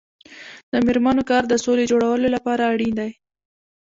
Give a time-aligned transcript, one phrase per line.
[0.71, 3.11] د میرمنو کار د سولې جوړولو لپاره اړین دی.